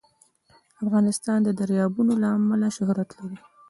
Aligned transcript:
افغانستان 0.83 1.37
د 1.43 1.49
دریابونه 1.59 2.13
له 2.21 2.27
امله 2.37 2.67
شهرت 2.77 3.09
لري. 3.17 3.37